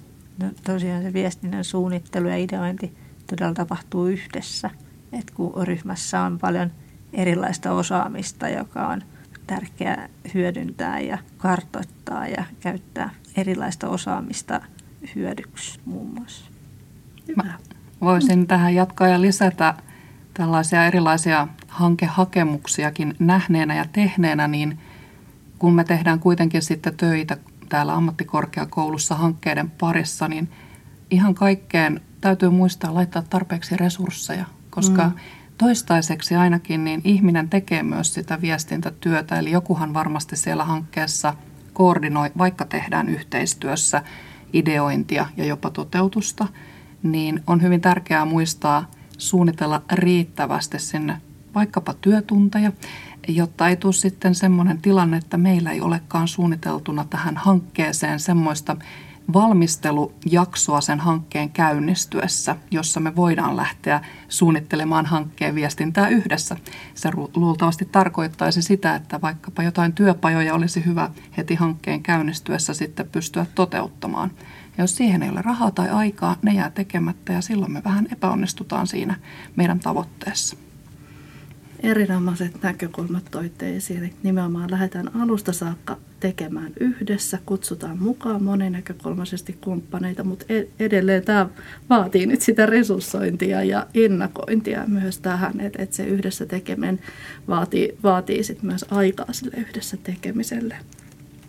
no, 0.42 0.50
tosiaan 0.64 1.02
se 1.02 1.12
viestinnän 1.12 1.64
suunnittelu 1.64 2.28
ja 2.28 2.36
ideointi 2.36 2.92
todella 3.26 3.54
tapahtuu 3.54 4.06
yhdessä. 4.06 4.70
Et 5.12 5.30
kun 5.30 5.66
ryhmässä 5.66 6.20
on 6.20 6.38
paljon 6.38 6.70
erilaista 7.12 7.72
osaamista, 7.72 8.48
joka 8.48 8.88
on 8.88 9.02
tärkeää 9.46 10.08
hyödyntää 10.34 11.00
ja 11.00 11.18
kartoittaa 11.38 12.28
ja 12.28 12.44
käyttää 12.60 13.10
erilaista 13.36 13.88
osaamista 13.88 14.60
hyödyksi 15.14 15.80
muun 15.84 16.14
muassa. 16.14 16.44
Mä 17.36 17.58
voisin 18.00 18.46
tähän 18.46 18.74
jatkaa 18.74 19.08
ja 19.08 19.20
lisätä 19.20 19.74
tällaisia 20.34 20.86
erilaisia 20.86 21.48
hankehakemuksiakin 21.68 23.16
nähneenä 23.18 23.74
ja 23.74 23.84
tehneenä, 23.92 24.48
niin 24.48 24.78
kun 25.58 25.74
me 25.74 25.84
tehdään 25.84 26.20
kuitenkin 26.20 26.62
sitten 26.62 26.96
töitä 26.96 27.36
täällä 27.68 27.94
ammattikorkeakoulussa 27.94 29.14
hankkeiden 29.14 29.70
parissa, 29.70 30.28
niin 30.28 30.48
ihan 31.10 31.34
kaikkeen 31.34 32.00
täytyy 32.20 32.50
muistaa 32.50 32.94
laittaa 32.94 33.22
tarpeeksi 33.30 33.76
resursseja, 33.76 34.44
koska 34.70 35.04
mm. 35.04 35.14
toistaiseksi 35.58 36.34
ainakin 36.34 36.84
niin 36.84 37.00
ihminen 37.04 37.48
tekee 37.48 37.82
myös 37.82 38.14
sitä 38.14 38.40
viestintätyötä, 38.40 39.38
eli 39.38 39.50
jokuhan 39.50 39.94
varmasti 39.94 40.36
siellä 40.36 40.64
hankkeessa– 40.64 41.34
koordinoi, 41.74 42.30
vaikka 42.38 42.64
tehdään 42.64 43.08
yhteistyössä 43.08 44.02
ideointia 44.52 45.26
ja 45.36 45.44
jopa 45.44 45.70
toteutusta, 45.70 46.46
niin 47.02 47.40
on 47.46 47.62
hyvin 47.62 47.80
tärkeää 47.80 48.24
muistaa 48.24 48.90
suunnitella 49.18 49.82
riittävästi 49.92 50.78
sinne 50.78 51.16
vaikkapa 51.54 51.94
työtunteja, 51.94 52.72
jotta 53.28 53.68
ei 53.68 53.76
tule 53.76 53.92
sitten 53.92 54.34
semmoinen 54.34 54.82
tilanne, 54.82 55.16
että 55.16 55.36
meillä 55.36 55.70
ei 55.72 55.80
olekaan 55.80 56.28
suunniteltuna 56.28 57.04
tähän 57.10 57.36
hankkeeseen 57.36 58.20
semmoista 58.20 58.76
valmistelujaksoa 59.32 60.80
sen 60.80 61.00
hankkeen 61.00 61.50
käynnistyessä, 61.50 62.56
jossa 62.70 63.00
me 63.00 63.16
voidaan 63.16 63.56
lähteä 63.56 64.00
suunnittelemaan 64.28 65.06
hankkeen 65.06 65.54
viestintää 65.54 66.08
yhdessä. 66.08 66.56
Se 66.94 67.10
luultavasti 67.36 67.84
tarkoittaisi 67.84 68.62
sitä, 68.62 68.94
että 68.94 69.20
vaikkapa 69.20 69.62
jotain 69.62 69.92
työpajoja 69.92 70.54
olisi 70.54 70.84
hyvä 70.84 71.10
heti 71.36 71.54
hankkeen 71.54 72.02
käynnistyessä 72.02 72.74
sitten 72.74 73.08
pystyä 73.08 73.46
toteuttamaan. 73.54 74.30
Ja 74.78 74.84
jos 74.84 74.96
siihen 74.96 75.22
ei 75.22 75.30
ole 75.30 75.42
rahaa 75.42 75.70
tai 75.70 75.88
aikaa, 75.88 76.36
ne 76.42 76.54
jää 76.54 76.70
tekemättä 76.70 77.32
ja 77.32 77.40
silloin 77.40 77.72
me 77.72 77.84
vähän 77.84 78.08
epäonnistutaan 78.12 78.86
siinä 78.86 79.14
meidän 79.56 79.80
tavoitteessa 79.80 80.56
erinomaiset 81.84 82.62
näkökulmat 82.62 83.24
toitte 83.30 83.76
esiin. 83.76 84.14
Nimenomaan 84.22 84.70
lähdetään 84.70 85.16
alusta 85.16 85.52
saakka 85.52 85.96
tekemään 86.20 86.72
yhdessä, 86.80 87.38
kutsutaan 87.46 87.98
mukaan 87.98 88.42
moninäkökulmaisesti 88.42 89.58
kumppaneita, 89.64 90.24
mutta 90.24 90.44
e- 90.48 90.68
edelleen 90.78 91.24
tämä 91.24 91.48
vaatii 91.90 92.26
nyt 92.26 92.42
sitä 92.42 92.66
resurssointia 92.66 93.64
ja 93.64 93.86
ennakointia 93.94 94.84
myös 94.86 95.18
tähän, 95.18 95.60
että, 95.60 95.82
että 95.82 95.96
se 95.96 96.04
yhdessä 96.04 96.46
tekeminen 96.46 97.00
vaatii, 97.48 97.98
vaatii 98.02 98.44
sit 98.44 98.62
myös 98.62 98.84
aikaa 98.90 99.32
sille 99.32 99.56
yhdessä 99.56 99.96
tekemiselle. 99.96 100.76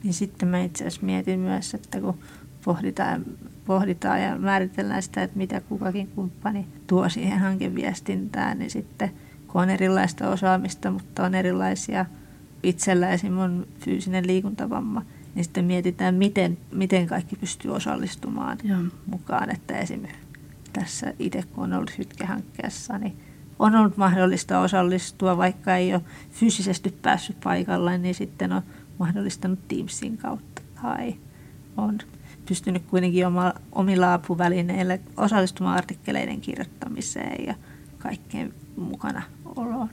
Ja 0.04 0.14
sitten 0.14 0.48
mä 0.48 0.64
itse 0.64 0.84
asiassa 0.84 1.06
mietin 1.06 1.40
myös, 1.40 1.74
että 1.74 2.00
kun 2.00 2.20
pohditaan, 2.66 3.26
pohditaan 3.66 4.22
ja 4.22 4.38
määritellään 4.38 5.04
sitä, 5.04 5.24
että 5.24 5.38
mitä 5.38 5.62
kukakin 5.62 6.08
kumppani 6.08 6.66
tuo 6.88 7.10
siihen 7.10 7.40
hankeviestintään, 7.40 8.60
niin 8.60 8.72
sitten– 8.72 9.12
kun 9.56 9.62
on 9.62 9.70
erilaista 9.70 10.30
osaamista, 10.30 10.92
mutta 10.92 11.24
on 11.24 11.36
erilaisia 11.36 12.06
itsellä 12.64 13.10
esimerkiksi 13.10 13.44
on 13.44 13.68
fyysinen 13.80 14.28
liikuntavamma, 14.28 15.02
niin 15.36 15.44
sitten 15.44 15.66
mietitään, 15.66 16.16
miten, 16.16 16.58
miten 16.72 17.08
kaikki 17.08 17.36
pystyy 17.36 17.72
osallistumaan 17.72 18.58
Joo. 18.64 18.80
mukaan. 19.06 19.50
Että 19.50 19.78
esimerkiksi 19.78 20.22
tässä 20.74 21.14
itse, 21.20 21.44
kun 21.44 21.64
on 21.64 21.74
ollut 21.74 21.98
hytkehankkeessa, 21.98 22.98
niin 22.98 23.18
on 23.60 23.76
ollut 23.76 23.98
mahdollista 23.98 24.60
osallistua, 24.60 25.38
vaikka 25.38 25.76
ei 25.76 25.94
ole 25.94 26.02
fyysisesti 26.32 26.96
päässyt 27.02 27.40
paikalle, 27.44 27.98
niin 27.98 28.16
sitten 28.16 28.54
on 28.54 28.62
mahdollistanut 29.00 29.68
Teamsin 29.68 30.18
kautta 30.18 30.62
tai 30.82 31.16
on 31.78 31.98
pystynyt 32.48 32.84
kuitenkin 32.84 33.26
omilla 33.72 34.14
apuvälineillä 34.14 34.98
osallistumaan 35.18 35.78
artikkeleiden 35.78 36.42
kirjoittamiseen 36.42 37.46
ja 37.46 37.56
kaikkeen 38.00 38.54
mukana 38.78 39.22
oloon. 39.56 39.90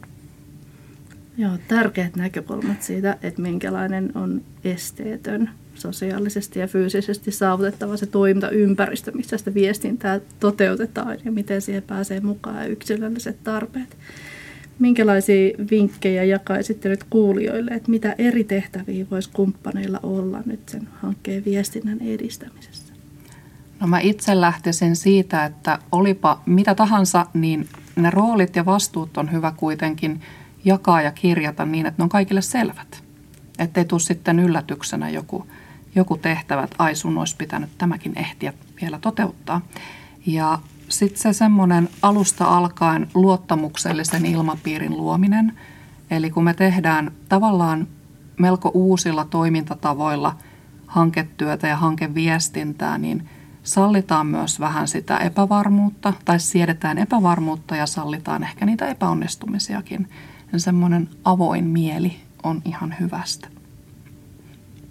Joo, 1.39 1.53
tärkeät 1.69 2.17
näkökulmat 2.17 2.83
siitä, 2.83 3.17
että 3.23 3.43
minkälainen 3.43 4.13
on 4.15 4.43
esteetön 4.65 5.51
sosiaalisesti 5.75 6.59
ja 6.59 6.67
fyysisesti 6.67 7.31
saavutettava 7.31 7.97
se 7.97 8.07
toimintaympäristö, 8.07 9.13
missä 9.13 9.39
sitä 9.39 9.55
viestintää 9.55 10.21
toteutetaan 10.41 11.19
ja 11.25 11.33
miten 11.33 11.63
siihen 11.63 11.83
pääsee 11.83 12.21
mukaan 12.21 12.57
ja 12.57 12.67
yksilölliset 12.67 13.45
tarpeet. 13.45 13.97
Minkälaisia 14.79 15.57
vinkkejä 15.71 16.25
jakaisitte 16.25 16.89
nyt 16.89 17.05
kuulijoille, 17.11 17.71
että 17.71 17.91
mitä 17.91 18.15
eri 18.19 18.45
tehtäviä 18.45 19.07
voisi 19.11 19.31
kumppaneilla 19.33 20.01
olla 20.03 20.41
nyt 20.47 20.69
sen 20.69 20.89
hankkeen 20.93 21.45
viestinnän 21.45 22.01
edistämisessä? 22.01 22.93
No 23.81 23.87
mä 23.87 24.01
itse 24.01 24.41
lähtisin 24.41 24.97
siitä, 24.97 25.45
että 25.45 25.79
olipa 25.93 26.43
mitä 26.47 26.75
tahansa, 26.75 27.27
niin 27.35 27.69
ne 27.97 28.11
roolit 28.11 28.57
ja 28.57 28.65
vastuut 28.65 29.19
on 29.19 29.33
hyvä 29.33 29.53
kuitenkin 29.57 30.21
jakaa 30.65 31.03
ja 31.03 31.13
kirjata 31.13 31.65
niin, 31.67 31.87
että 31.87 32.01
ne 32.01 32.03
on 32.03 32.09
kaikille 32.09 32.43
selvät. 32.43 33.05
Että 33.59 33.81
ei 33.81 33.85
tule 33.85 34.01
sitten 34.01 34.39
yllätyksenä 34.39 35.09
joku, 35.09 35.47
joku 35.95 36.17
tehtävä, 36.17 36.63
että 36.63 36.77
ai 36.79 36.95
sun 36.95 37.19
olisi 37.19 37.37
pitänyt 37.37 37.71
tämäkin 37.79 38.13
ehtiä 38.19 38.53
vielä 38.81 38.99
toteuttaa. 38.99 39.61
Ja 40.27 40.59
sitten 40.89 41.23
se 41.23 41.33
semmoinen 41.33 41.89
alusta 42.03 42.45
alkaen 42.45 43.09
luottamuksellisen 43.15 44.27
ilmapiirin 44.27 44.97
luominen. 44.97 45.59
Eli 46.11 46.31
kun 46.31 46.45
me 46.45 46.55
tehdään 46.55 47.13
tavallaan 47.29 47.87
melko 48.39 48.71
uusilla 48.75 49.25
toimintatavoilla 49.25 50.37
hanketyötä 50.87 51.69
ja 51.69 51.77
hankeviestintää, 51.77 52.99
niin– 52.99 53.29
sallitaan 53.63 54.27
myös 54.27 54.61
vähän 54.61 54.89
sitä 54.89 55.17
epävarmuutta 55.17 56.13
tai 56.25 56.41
siedetään 56.41 56.99
epävarmuutta 56.99 57.77
ja 57.77 57.87
sallitaan 57.87 58.43
ehkä 58.43 58.67
niitä 58.67 58.89
epäonnistumisiakin. 58.89 60.09
Ja 60.53 60.59
semmoinen 60.59 61.09
avoin 61.25 61.65
mieli 61.65 62.17
on 62.43 62.63
ihan 62.65 62.95
hyvästä. 63.01 63.49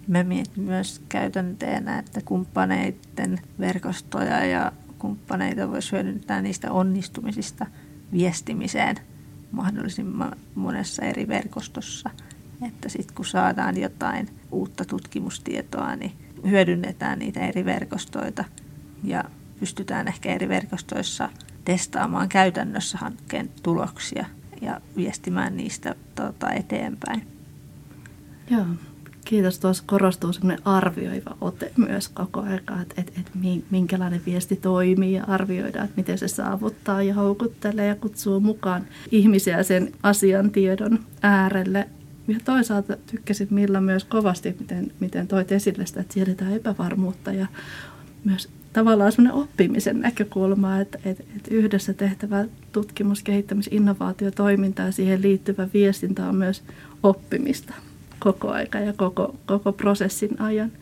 Mä 0.08 0.24
mietin 0.24 0.62
myös 0.62 1.02
käytänteenä, 1.08 1.98
että 1.98 2.20
kumppaneiden 2.24 3.40
verkostoja 3.60 4.44
ja 4.44 4.72
kumppaneita 4.98 5.70
voisi 5.70 5.92
hyödyntää 5.92 6.42
niistä 6.42 6.72
onnistumisista 6.72 7.66
viestimiseen 8.12 8.96
mahdollisimman 9.52 10.32
monessa 10.54 11.02
eri 11.02 11.28
verkostossa. 11.28 12.10
Että 12.62 12.88
sitten 12.88 13.14
kun 13.14 13.24
saadaan 13.24 13.80
jotain 13.80 14.28
uutta 14.50 14.84
tutkimustietoa, 14.84 15.96
niin 15.96 16.12
hyödynnetään 16.46 17.18
niitä 17.18 17.40
eri 17.40 17.64
verkostoita– 17.64 18.44
ja 19.04 19.24
pystytään 19.60 20.08
ehkä 20.08 20.34
eri 20.34 20.48
verkostoissa 20.48 21.28
testaamaan 21.64 22.28
käytännössä 22.28 22.98
hankkeen 22.98 23.50
tuloksia 23.62 24.26
ja 24.62 24.80
viestimään 24.96 25.56
niistä 25.56 25.94
tuota, 26.14 26.52
eteenpäin. 26.52 27.26
Joo, 28.50 28.66
kiitos. 29.24 29.58
Tuossa 29.58 29.84
korostuu 29.86 30.32
semmoinen 30.32 30.66
arvioiva 30.66 31.36
ote 31.40 31.72
myös 31.76 32.08
koko 32.08 32.46
että, 32.46 32.84
että, 32.96 33.12
että 33.20 33.30
minkälainen 33.70 34.22
viesti 34.26 34.56
toimii 34.56 35.12
ja 35.12 35.24
arvioidaan, 35.24 35.84
että 35.84 35.96
miten 35.96 36.18
se 36.18 36.28
saavuttaa 36.28 37.02
ja 37.02 37.14
houkuttelee 37.14 37.86
ja 37.86 37.96
kutsuu 37.96 38.40
mukaan 38.40 38.86
ihmisiä 39.10 39.62
sen 39.62 39.92
asiantiedon 40.02 40.98
äärelle. 41.22 41.88
Ja 42.28 42.38
toisaalta 42.44 42.96
tykkäsin 43.06 43.48
Milla 43.50 43.80
myös 43.80 44.04
kovasti, 44.04 44.56
miten, 44.60 44.92
miten 45.00 45.28
toit 45.28 45.52
esille 45.52 45.86
sitä, 45.86 46.00
että 46.00 46.14
siedetään 46.14 46.52
epävarmuutta 46.52 47.32
ja 47.32 47.46
myös 48.24 48.48
tavallaan 48.72 49.12
semmoinen 49.12 49.42
oppimisen 49.42 50.00
näkökulma, 50.00 50.80
että, 50.80 50.98
että, 51.04 51.24
että 51.36 51.54
yhdessä 51.54 51.94
tehtävä 51.94 52.44
tutkimus, 52.72 53.22
kehittämis, 53.22 53.68
innovaatiotoiminta 53.72 54.82
ja 54.82 54.92
siihen 54.92 55.22
liittyvä 55.22 55.68
viestintä 55.74 56.28
on 56.28 56.36
myös 56.36 56.62
oppimista 57.02 57.74
koko 58.18 58.50
aika 58.50 58.78
ja 58.78 58.92
koko, 58.92 59.34
koko 59.46 59.72
prosessin 59.72 60.40
ajan. 60.40 60.72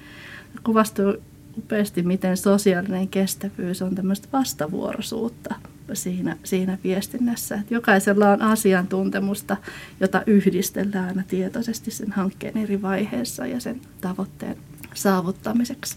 Kuvastuu 0.65 1.15
upeasti, 1.59 2.03
miten 2.03 2.37
sosiaalinen 2.37 3.09
kestävyys 3.09 3.83
on 3.83 3.95
tämmöistä 3.95 4.29
vastavuoroisuutta 4.33 5.55
siinä, 5.93 6.37
siinä 6.45 6.79
viestinnässä. 6.85 7.55
Että 7.55 7.75
jokaisella 7.75 8.31
on 8.31 8.43
asiantuntemusta, 8.43 9.57
jota 10.01 10.23
yhdistellään 10.27 11.09
aina 11.09 11.23
tietoisesti 11.29 11.91
sen 11.91 12.13
hankkeen 12.13 12.57
eri 12.57 12.83
vaiheessa 12.83 13.47
ja 13.47 13.61
sen 13.61 13.81
tavoitteen 14.01 14.57
saavuttamiseksi. 14.95 15.97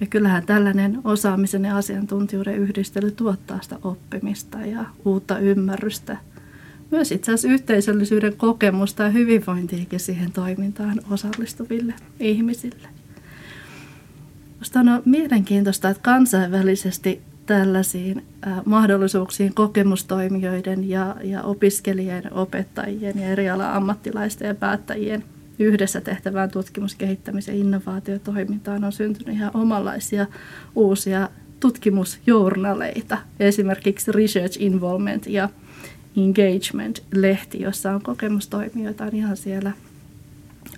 Ja 0.00 0.06
kyllähän 0.06 0.46
tällainen 0.46 0.98
osaamisen 1.04 1.64
ja 1.64 1.76
asiantuntijuuden 1.76 2.56
yhdistely 2.56 3.10
tuottaa 3.10 3.58
sitä 3.62 3.78
oppimista 3.84 4.58
ja 4.58 4.84
uutta 5.04 5.38
ymmärrystä. 5.38 6.16
Myös 6.90 7.12
itse 7.12 7.32
asiassa 7.32 7.48
yhteisöllisyyden 7.48 8.36
kokemusta 8.36 9.02
ja 9.02 9.08
hyvinvointiikin 9.08 10.00
siihen 10.00 10.32
toimintaan 10.32 11.00
osallistuville 11.10 11.94
ihmisille. 12.20 12.88
Minusta 14.54 14.80
on 14.80 15.02
mielenkiintoista, 15.04 15.88
että 15.88 16.02
kansainvälisesti 16.02 17.22
tällaisiin 17.46 18.24
mahdollisuuksiin 18.64 19.54
kokemustoimijoiden 19.54 20.88
ja, 20.88 21.16
ja 21.24 21.42
opiskelijoiden, 21.42 22.32
opettajien 22.32 23.18
ja 23.18 23.28
eri 23.28 23.50
ala 23.50 23.74
ammattilaisten 23.74 24.48
ja 24.48 24.54
päättäjien– 24.54 25.24
yhdessä 25.58 26.00
tehtävään 26.00 26.50
tutkimus-, 26.50 26.94
kehittämis- 26.94 27.48
ja 27.48 27.54
innovaatiotoimintaan 27.54 28.84
on 28.84 28.92
syntynyt 28.92 29.34
ihan 29.34 29.50
omanlaisia 29.54 30.26
uusia 30.74 31.28
tutkimusjournaleita. 31.60 33.18
Esimerkiksi 33.40 34.12
Research 34.12 34.62
Involvement 34.62 35.26
ja 35.26 35.48
Engagement-lehti, 36.16 37.62
jossa 37.62 37.92
on 37.92 38.02
kokemustoimijoita 38.02 39.04
on 39.04 39.14
ihan 39.14 39.36
siellä 39.36 39.72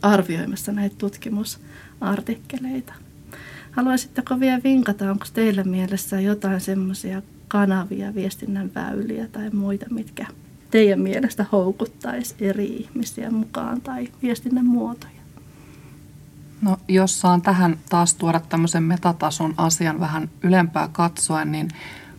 arvioimassa 0.03 0.73
näitä 0.73 0.95
tutkimusartikkeleita. 0.99 2.93
Haluaisitteko 3.71 4.41
vielä 4.41 4.61
vinkata, 4.65 5.11
onko 5.11 5.25
teillä 5.35 5.65
mielessä 5.65 6.21
jotain 6.21 6.61
semmoisia 6.61 7.23
kanavia, 7.49 8.15
viestinnän 8.15 8.71
väyliä 8.75 9.29
tai 9.33 9.51
muita, 9.51 9.87
mitkä 9.91 10.27
teidän 10.71 11.01
mielestä 11.01 11.47
houkuttaisi 11.53 12.35
eri 12.41 12.67
ihmisiä 12.67 13.31
mukaan 13.31 13.81
tai 13.81 14.09
viestinnän 14.23 14.67
muotoja? 14.67 15.19
No, 16.63 16.77
jos 16.89 17.21
saan 17.21 17.43
tähän 17.43 17.79
taas 17.89 18.15
tuoda 18.15 18.41
tämmöisen 18.41 18.83
metatason 18.83 19.55
asian 19.57 20.01
vähän 20.01 20.31
ylempää 20.43 20.89
katsoen, 20.93 21.53
niin 21.53 21.69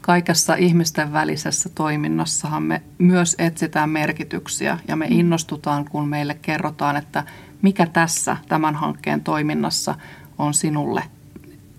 kaikessa 0.02 0.56
ihmisten 0.56 1.14
välisessä 1.14 1.70
toiminnassahan 1.70 2.64
me 2.64 2.82
myös 2.98 3.36
etsitään 3.40 3.90
merkityksiä 3.90 4.80
ja 4.88 4.96
me 4.96 5.06
mm. 5.06 5.20
innostutaan, 5.20 5.86
kun 5.86 6.08
meille 6.08 6.34
kerrotaan, 6.42 6.98
että 6.98 7.24
mikä 7.62 7.86
tässä 7.86 8.38
tämän 8.48 8.76
hankkeen 8.76 9.22
toiminnassa 9.22 9.96
on 10.38 10.54
sinulle 10.54 11.04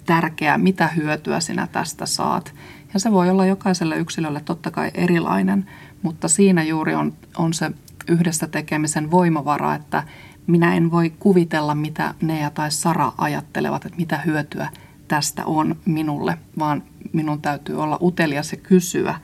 tärkeää, 0.07 0.59
mitä 0.59 0.89
hyötyä 0.89 1.41
sinä 1.41 1.69
tästä 1.73 2.07
saat. 2.07 2.55
Ja 2.95 3.01
se 3.01 3.13
voi 3.13 3.31
olla 3.31 3.47
jokaiselle 3.47 3.97
yksilölle 3.97 4.41
totta 4.41 4.71
kai 4.71 4.91
erilainen, 4.95 5.67
mutta 6.03 6.29
siinä 6.29 6.63
juuri 6.63 6.95
on, 6.95 7.13
on 7.37 7.55
se 7.55 7.71
yhdessä 8.09 8.47
tekemisen 8.47 9.11
voimavara, 9.11 9.75
että 9.75 10.03
minä 10.47 10.75
en 10.75 10.91
voi 10.91 11.13
kuvitella, 11.19 11.75
mitä 11.75 12.15
Nea 12.23 12.51
tai 12.51 12.71
Sara 12.71 13.13
ajattelevat, 13.19 13.85
että 13.87 13.99
mitä 13.99 14.19
hyötyä 14.19 14.69
tästä 15.09 15.45
on 15.47 15.77
minulle, 15.85 16.39
vaan 16.59 16.83
minun 17.13 17.43
täytyy 17.43 17.83
olla 17.83 17.99
utelias 18.03 18.53
ja 18.53 18.59
kysyä, 18.59 19.15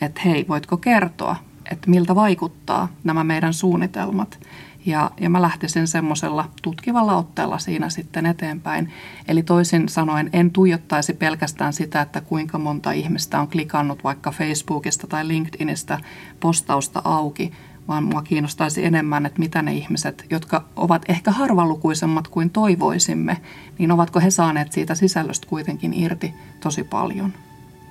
että 0.00 0.20
hei, 0.24 0.44
voitko 0.48 0.76
kertoa, 0.76 1.36
että 1.70 1.90
miltä 1.90 2.14
vaikuttaa 2.14 2.88
nämä 3.04 3.24
meidän 3.24 3.54
suunnitelmat. 3.54 4.38
Ja, 4.86 5.10
ja 5.20 5.30
mä 5.30 5.42
lähtisin 5.42 5.88
semmoisella 5.88 6.48
tutkivalla 6.62 7.16
otteella 7.16 7.58
siinä 7.58 7.90
sitten 7.90 8.26
eteenpäin. 8.26 8.92
Eli 9.28 9.42
toisin 9.42 9.88
sanoen 9.88 10.30
en 10.32 10.50
tuijottaisi 10.50 11.12
pelkästään 11.12 11.72
sitä, 11.72 12.00
että 12.00 12.20
kuinka 12.20 12.58
monta 12.58 12.92
ihmistä 12.92 13.40
on 13.40 13.48
klikannut 13.48 14.04
vaikka 14.04 14.30
Facebookista 14.30 15.06
tai 15.06 15.28
LinkedInistä 15.28 15.98
postausta 16.40 17.02
auki, 17.04 17.52
vaan 17.88 18.04
mua 18.04 18.22
kiinnostaisi 18.22 18.84
enemmän, 18.84 19.26
että 19.26 19.38
mitä 19.38 19.62
ne 19.62 19.74
ihmiset, 19.74 20.26
jotka 20.30 20.64
ovat 20.76 21.02
ehkä 21.08 21.30
harvalukuisemmat 21.30 22.28
kuin 22.28 22.50
toivoisimme, 22.50 23.40
niin 23.78 23.92
ovatko 23.92 24.20
he 24.20 24.30
saaneet 24.30 24.72
siitä 24.72 24.94
sisällöstä 24.94 25.46
kuitenkin 25.46 25.94
irti 25.94 26.34
tosi 26.60 26.84
paljon. 26.84 27.32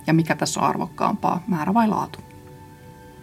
Ja 0.08 0.14
mikä 0.14 0.36
tässä 0.36 0.60
on 0.60 0.68
arvokkaampaa, 0.68 1.44
määrä 1.48 1.74
vai 1.74 1.88
laatu? 1.88 2.20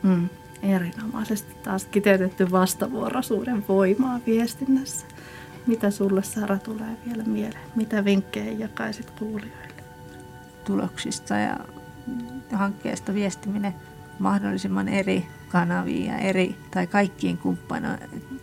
Mm 0.02 0.28
erinomaisesti 0.62 1.54
taas 1.54 1.84
kiteytetty 1.84 2.50
vastavuoroisuuden 2.50 3.64
voimaa 3.68 4.20
viestinnässä. 4.26 5.06
Mitä 5.66 5.90
sulle 5.90 6.22
Sara 6.22 6.58
tulee 6.58 6.96
vielä 7.06 7.22
mieleen? 7.22 7.70
Mitä 7.76 8.04
vinkkejä 8.04 8.52
jakaisit 8.52 9.10
kuulijoille? 9.10 9.68
Tuloksista 10.64 11.34
ja 11.34 11.56
hankkeesta 12.52 13.14
viestiminen 13.14 13.74
mahdollisimman 14.18 14.88
eri 14.88 15.26
kanaviin 15.48 16.06
ja 16.06 16.18
eri, 16.18 16.56
tai 16.70 16.86
kaikkiin 16.86 17.38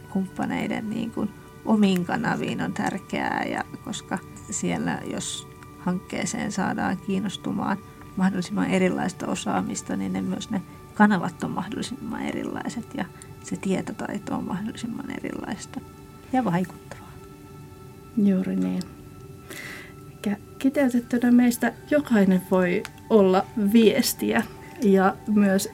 kumppaneiden 0.10 0.90
niin 0.90 1.12
kuin, 1.12 1.30
omiin 1.66 2.06
kanaviin 2.06 2.62
on 2.62 2.74
tärkeää, 2.74 3.44
ja 3.44 3.64
koska 3.84 4.18
siellä, 4.50 5.00
jos 5.12 5.48
hankkeeseen 5.80 6.52
saadaan 6.52 6.98
kiinnostumaan 6.98 7.78
mahdollisimman 8.16 8.70
erilaista 8.70 9.28
osaamista, 9.28 9.96
niin 9.96 10.14
ne 10.14 10.22
myös 10.22 10.50
ne 10.50 10.62
kanavat 10.96 11.44
on 11.44 11.52
mahdollisimman 11.52 12.22
erilaiset 12.22 12.86
ja 12.98 13.06
se 13.44 13.56
tietotaito 13.56 14.36
on 14.36 14.44
mahdollisimman 14.44 15.12
erilaista 15.12 15.80
ja 16.34 16.46
vaikuttavaa. 16.46 17.12
Juuri 18.18 18.56
niin. 18.56 18.82
Kiteytettynä 20.60 21.32
meistä 21.32 21.74
jokainen 21.92 22.42
voi 22.52 22.84
olla 23.10 23.46
viestiä 23.74 24.44
ja 24.84 25.16
myös 25.28 25.70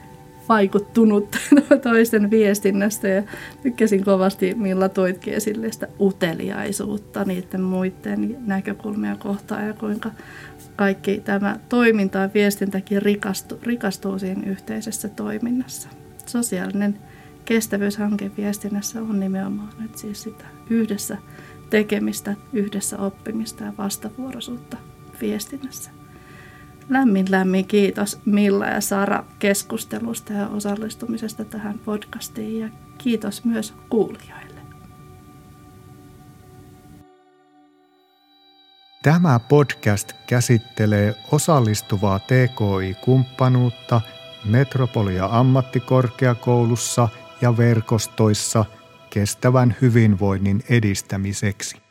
vaikuttunut 0.48 1.36
toisten 1.82 2.30
viestinnästä 2.30 3.08
ja 3.08 3.22
tykkäsin 3.62 4.04
kovasti 4.04 4.54
Milla 4.54 4.88
toitkin 4.88 5.34
esille 5.34 5.72
sitä 5.72 5.88
uteliaisuutta 6.00 7.24
niiden 7.24 7.62
muiden 7.62 8.36
näkökulmia 8.46 9.16
kohtaan 9.16 9.66
ja 9.66 9.72
kuinka 9.72 10.10
kaikki 10.76 11.20
tämä 11.24 11.56
toiminta 11.68 12.18
ja 12.18 12.30
viestintäkin 12.34 13.02
rikastuu, 13.02 13.58
rikastuu 13.62 14.18
siinä 14.18 14.42
yhteisessä 14.46 15.08
toiminnassa. 15.08 15.88
Sosiaalinen 16.26 16.98
kestävyyshanke 17.44 18.30
viestinnässä 18.36 19.00
on 19.00 19.20
nimenomaan 19.20 19.72
nyt 19.78 19.98
siis 19.98 20.22
sitä 20.22 20.44
yhdessä 20.70 21.16
tekemistä, 21.70 22.34
yhdessä 22.52 22.98
oppimista 22.98 23.64
ja 23.64 23.72
vastavuoroisuutta 23.78 24.76
viestinnässä. 25.20 25.90
Lämmin 26.88 27.26
lämmin 27.30 27.66
kiitos 27.66 28.20
Milla 28.24 28.66
ja 28.66 28.80
Sara 28.80 29.24
keskustelusta 29.38 30.32
ja 30.32 30.48
osallistumisesta 30.48 31.44
tähän 31.44 31.78
podcastiin 31.78 32.60
ja 32.60 32.68
kiitos 32.98 33.44
myös 33.44 33.74
kuulijoille. 33.88 34.41
Tämä 39.02 39.40
podcast 39.48 40.12
käsittelee 40.26 41.14
osallistuvaa 41.32 42.18
TKI-kumppanuutta 42.18 44.00
Metropolia 44.44 45.28
ammattikorkeakoulussa 45.32 47.08
ja 47.40 47.56
verkostoissa 47.56 48.64
kestävän 49.10 49.76
hyvinvoinnin 49.80 50.62
edistämiseksi. 50.68 51.81